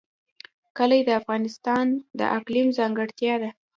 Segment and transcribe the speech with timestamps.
[0.77, 1.85] کلي د افغانستان
[2.19, 3.49] د اقلیم ځانګړتیا ده.